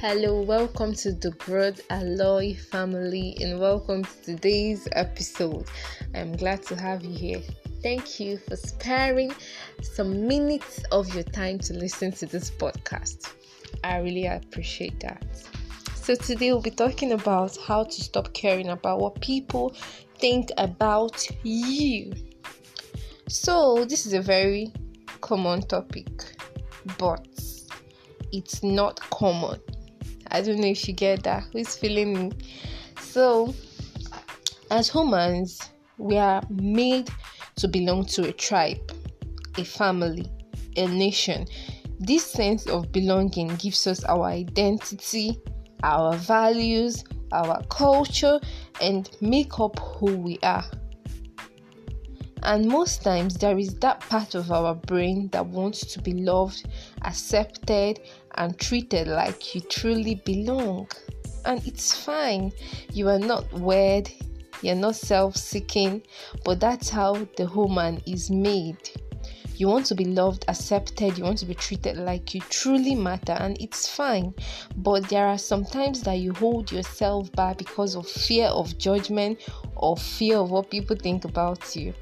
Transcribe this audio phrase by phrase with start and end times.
[0.00, 5.66] Hello, welcome to the Broad Alloy family, and welcome to today's episode.
[6.14, 7.42] I'm glad to have you here.
[7.82, 9.34] Thank you for sparing
[9.82, 13.32] some minutes of your time to listen to this podcast.
[13.82, 15.26] I really appreciate that.
[15.96, 19.74] So, today we'll be talking about how to stop caring about what people
[20.18, 22.12] think about you.
[23.28, 24.72] So, this is a very
[25.22, 26.08] common topic,
[26.98, 27.26] but
[28.30, 29.58] it's not common
[30.30, 31.44] I don't know if you get that.
[31.52, 32.32] Who's feeling me?
[33.00, 33.54] So,
[34.70, 35.60] as humans,
[35.98, 37.10] we are made
[37.56, 38.92] to belong to a tribe,
[39.56, 40.26] a family,
[40.76, 41.46] a nation.
[42.00, 45.40] This sense of belonging gives us our identity,
[45.82, 48.38] our values, our culture,
[48.80, 50.64] and make up who we are.
[52.48, 56.66] And most times, there is that part of our brain that wants to be loved,
[57.04, 58.00] accepted,
[58.36, 60.88] and treated like you truly belong.
[61.44, 62.52] And it's fine.
[62.90, 64.10] You are not weird,
[64.62, 66.00] you're not self seeking,
[66.42, 68.78] but that's how the human is made.
[69.56, 73.36] You want to be loved, accepted, you want to be treated like you truly matter,
[73.38, 74.32] and it's fine.
[74.74, 79.38] But there are some times that you hold yourself back because of fear of judgment
[79.76, 81.92] or fear of what people think about you.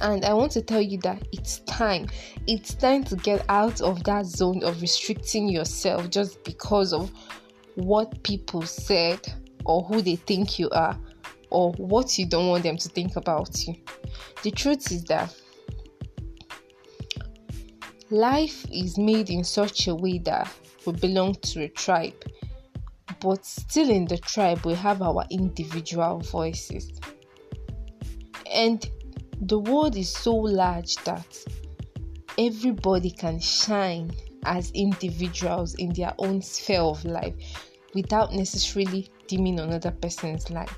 [0.00, 2.08] And I want to tell you that it's time.
[2.46, 7.10] It's time to get out of that zone of restricting yourself just because of
[7.76, 9.20] what people said
[9.64, 10.98] or who they think you are
[11.50, 13.74] or what you don't want them to think about you.
[14.42, 15.34] The truth is that
[18.10, 20.52] life is made in such a way that
[20.84, 22.14] we belong to a tribe,
[23.20, 27.00] but still in the tribe, we have our individual voices.
[28.52, 28.88] And
[29.42, 31.44] the world is so large that
[32.38, 34.10] everybody can shine
[34.44, 37.34] as individuals in their own sphere of life
[37.94, 40.70] without necessarily dimming another person's light.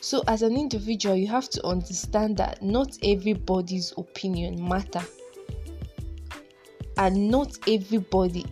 [0.00, 5.02] So, as an individual, you have to understand that not everybody's opinion matter,
[6.96, 8.46] and not everybody,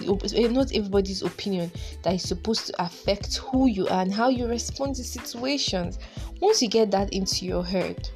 [0.00, 1.72] not everybody's opinion
[2.02, 5.98] that is supposed to affect who you are and how you respond to situations.
[6.40, 8.10] Once you get that into your head,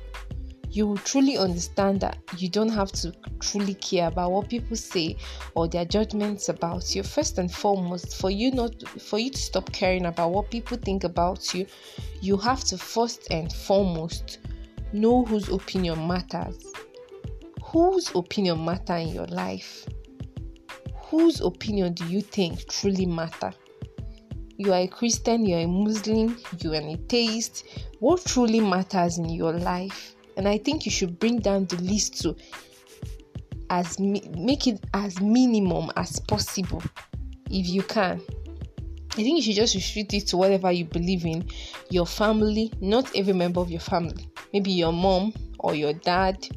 [0.74, 5.16] you will truly understand that you don't have to truly care about what people say
[5.54, 9.70] or their judgments about you first and foremost for you not for you to stop
[9.72, 11.64] caring about what people think about you
[12.20, 14.38] you have to first and foremost
[14.92, 16.72] know whose opinion matters
[17.62, 19.86] whose opinion matter in your life
[20.96, 23.52] whose opinion do you think truly matter
[24.56, 27.64] you are a Christian, you are a Muslim, you are an atheist.
[27.98, 30.14] What truly matters in your life?
[30.36, 32.34] And i think you should bring down the list to
[33.70, 36.82] as make it as minimum as possible
[37.50, 38.20] if you can.
[39.12, 41.48] I think you should just restrict it to whatever you believe in
[41.90, 44.28] your family not every member of your family.
[44.52, 46.48] Maybe your mom or your dad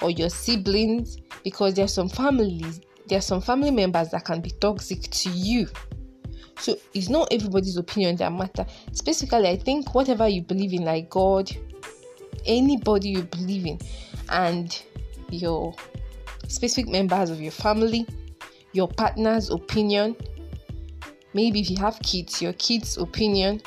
[0.00, 4.40] or your siblings because there are some families there are some family members that can
[4.40, 5.68] be toxic to you.
[6.58, 8.64] So it's not everybody's opinion that matter.
[8.92, 11.50] Specifically i think whatever you believe in like god
[12.46, 13.78] anybody you believe in
[14.30, 14.82] and
[15.30, 15.74] your
[16.48, 18.06] specific members of your family,
[18.72, 20.16] your partner's opinion,
[21.32, 23.60] maybe if you have kids, your kids' opinion,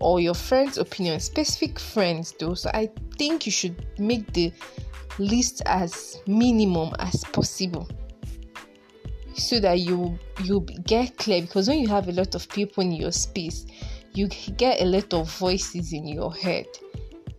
[0.00, 2.54] or your friends' opinion, specific friends though.
[2.54, 4.52] So I think you should make the
[5.18, 7.88] list as minimum as possible
[9.34, 12.92] so that you you get clear because when you have a lot of people in
[12.92, 13.66] your space
[14.12, 16.66] you get a lot of voices in your head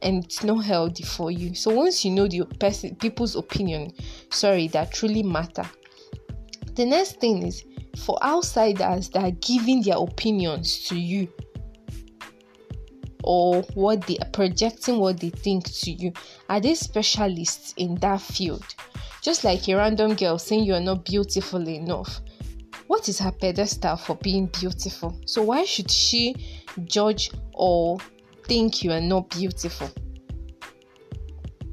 [0.06, 1.56] and it's not healthy for you.
[1.56, 3.92] So once you know the person people's opinion,
[4.30, 5.66] sorry, that truly matter.
[6.76, 7.66] The next thing is
[7.98, 11.28] for outsiders that are giving their opinions to you
[13.24, 16.14] or what they are projecting what they think to you.
[16.50, 18.64] Are they specialists in that field?
[19.22, 22.22] Just like a random girl saying you're not beautiful enough.
[22.86, 25.20] What is her pedestal for being beautiful?
[25.26, 26.36] So why should she
[26.84, 27.98] judge or
[28.48, 29.90] think you are not beautiful.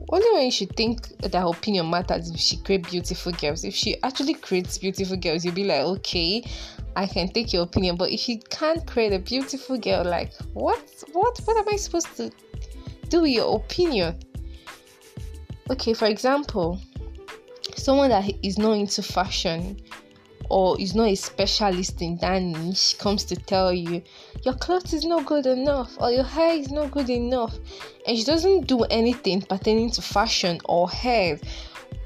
[0.09, 3.65] Only when she think that her opinion matters if she create beautiful girls.
[3.65, 6.45] If she actually creates beautiful girls, you'll be like, okay,
[6.97, 7.97] I can take your opinion.
[7.97, 10.83] But if you can't create a beautiful girl, like what
[11.13, 12.31] what what am I supposed to
[13.09, 14.19] do with your opinion?
[15.71, 16.79] Okay, for example,
[17.75, 19.81] someone that is not into fashion
[20.51, 24.03] or is not a specialist in that niche comes to tell you
[24.43, 27.55] your clothes is not good enough or your hair is not good enough
[28.07, 31.39] and she doesn't do anything pertaining to fashion or hair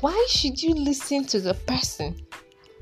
[0.00, 2.15] why should you listen to the person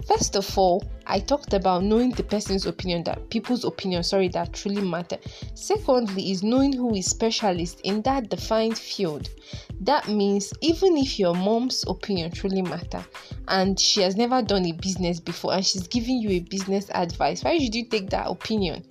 [0.06, 4.52] First of all, I talked about knowing the person's opinion that people's opinion, sorry, that
[4.52, 5.18] truly matter.
[5.54, 9.30] Secondly, is knowing who is specialist in that defined field.
[9.80, 13.04] That means even if your mom's opinion truly matter
[13.48, 17.42] and she has never done a business before and she's giving you a business advice,
[17.42, 18.84] why should you take that opinion?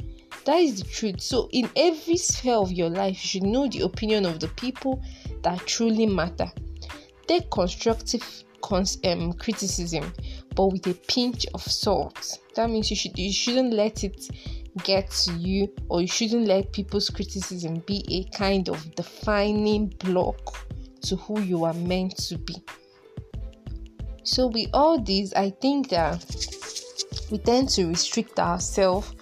[0.46, 1.22] That is the truth.
[1.22, 5.02] So, in every sphere of your life, you should know the opinion of the people
[5.42, 6.52] that truly matter.
[7.28, 10.12] Take constructive cons- um, criticism
[10.56, 12.40] but with a pinch of salt.
[12.56, 14.30] That means you should you shouldn't let it
[14.84, 20.66] get to you or you shouldn't let people's criticism be a kind of defining block
[21.02, 22.56] to who you are meant to be.
[24.24, 26.26] So with all these, I think that
[27.30, 29.14] we tend to restrict ourselves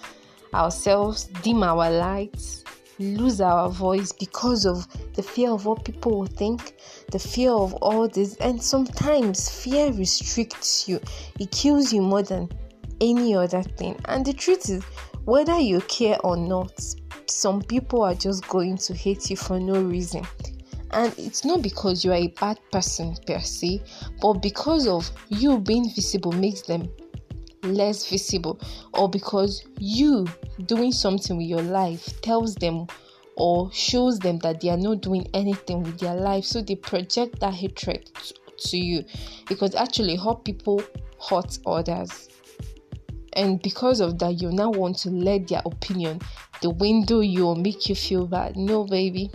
[0.54, 2.64] ourselves, dim our lights,
[3.00, 6.78] lose our voice because of the fear of what people will think,
[7.12, 8.36] the fear of all this.
[8.38, 11.00] And sometimes fear restricts you,
[11.40, 12.50] it kills you more than
[13.00, 14.00] any other thing.
[14.06, 14.84] And the truth is,
[15.26, 16.72] whether you care or not,
[17.28, 20.26] some people are just going to hate you for no reason.
[20.92, 23.82] And it's not because you are a bad person per se,
[24.22, 26.90] but because of you being visible makes them
[27.64, 28.60] less visible
[28.94, 30.28] or because you
[30.66, 32.88] doing something with your life tells them
[33.36, 36.46] or shows them that they are not doing anything with their life.
[36.46, 38.12] So they project that hatred
[38.58, 39.04] to you
[39.48, 40.84] because actually hurt people
[41.30, 42.30] hurt others.
[43.34, 46.20] And because of that you now want to let their opinion
[46.62, 48.56] the window you or make you feel bad.
[48.56, 49.32] No baby.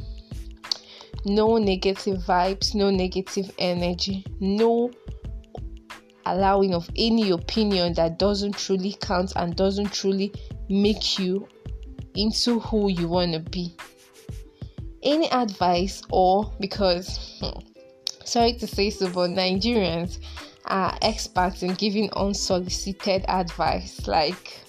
[1.25, 4.25] No negative vibes no negative energy.
[4.39, 4.91] No
[6.27, 10.33] allowing of any opinion that doesn't truly count and doesn't truly
[10.69, 11.49] make you
[12.15, 13.75] into who you want to be.
[15.03, 17.61] Any advice, or because, hmm,
[18.25, 20.19] sorry to say so, but Nigerians
[20.65, 24.07] are experts in giving unsolicited advice.
[24.09, 24.61] Like,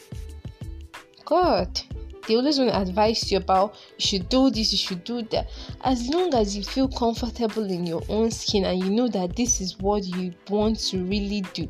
[1.25, 1.81] God,
[2.27, 5.50] they always want to advise you about you should do this, you should do that.
[5.81, 9.62] As long as you feel comfortable in your own skin and you know that this
[9.62, 11.69] is what you want to really do,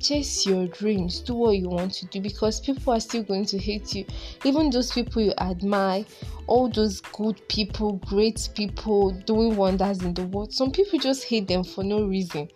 [0.00, 3.58] chase your dreams, do what you want to do because people are still going to
[3.58, 4.04] hate you.
[4.44, 6.04] Even those people you admire,
[6.46, 11.48] all those good people, great people doing wonders in the world, some people just hate
[11.48, 12.48] them for no reason.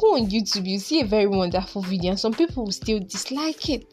[0.00, 3.68] Go on YouTube, you see a very wonderful video, and some people will still dislike
[3.68, 3.86] it.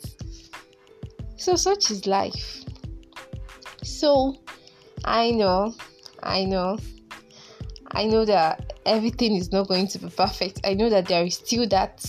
[1.38, 2.65] So, such is life.
[3.86, 4.36] So
[5.04, 5.76] I know,
[6.24, 6.80] I know,
[7.92, 10.62] I know that everything is not going to be perfect.
[10.64, 12.04] I know that there is still that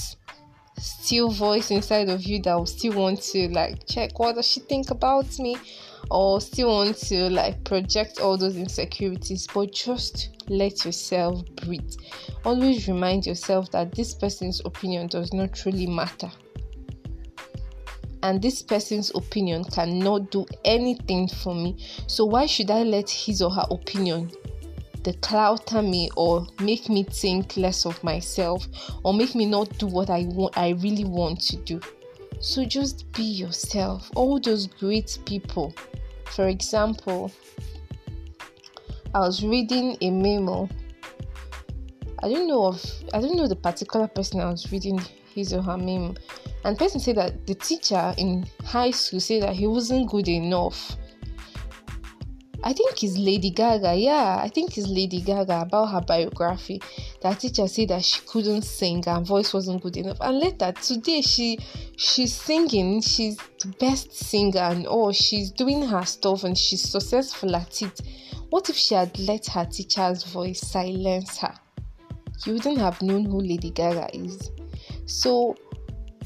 [0.78, 4.60] still voice inside of you that will still want to like check what does she
[4.60, 5.56] think about me
[6.10, 9.46] or still want to like project all those insecurities.
[9.52, 11.94] But just let yourself breathe.
[12.44, 16.30] Always remind yourself that this person's opinion does not truly matter
[18.26, 21.76] and this person's opinion cannot do anything for me.
[22.08, 24.32] So why should I let his or her opinion
[25.02, 28.66] declutter me or make me think less of myself
[29.04, 31.80] or make me not do what I want I really want to do?
[32.40, 34.10] So just be yourself.
[34.16, 35.72] All those great people.
[36.24, 37.30] For example,
[39.14, 40.68] I was reading a memo.
[42.24, 42.84] I don't know of
[43.14, 45.00] I don't know the particular person I was reading
[45.32, 46.16] his or her memo
[46.66, 50.96] and person said that the teacher in high school said that he wasn't good enough.
[52.64, 53.94] I think it's Lady Gaga.
[53.94, 56.82] Yeah, I think it's Lady Gaga about her biography.
[57.22, 60.16] That teacher said that she couldn't sing, her voice wasn't good enough.
[60.20, 61.60] And later today, she
[61.96, 63.00] she's singing.
[63.00, 68.00] She's the best singer, and oh, she's doing her stuff, and she's successful at it.
[68.50, 71.54] What if she had let her teacher's voice silence her?
[72.44, 74.50] You wouldn't have known who Lady Gaga is.
[75.06, 75.54] So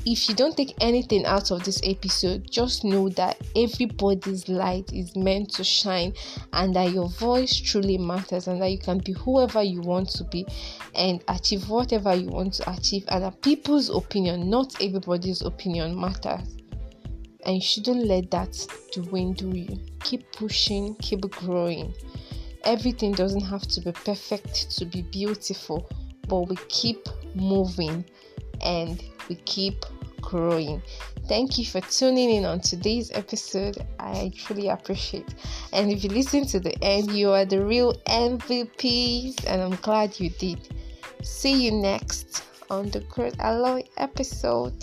[0.06, 5.14] if you don't take anything out of this episode, just know that everybody's light is
[5.14, 6.14] meant to shine
[6.54, 10.24] and that your voice truly matters and that you can be whoever you want to
[10.24, 10.46] be
[10.94, 16.56] and achieve whatever you want to achieve and that people's opinion, not everybody's opinion, matters.
[17.44, 19.78] And you shouldn't let that dwindle you.
[20.02, 21.94] Keep pushing, keep growing.
[22.64, 25.88] Everything doesn't have to be perfect to be beautiful,
[26.28, 28.04] but we keep moving
[28.62, 29.86] and we keep
[30.20, 30.82] growing.
[31.28, 33.78] Thank you for tuning in on today's episode.
[34.00, 35.32] I truly appreciate.
[35.72, 40.18] And if you listen to the end, you are the real MVPs, and I'm glad
[40.18, 40.58] you did.
[41.22, 44.74] See you next on the Growth Alloy episode.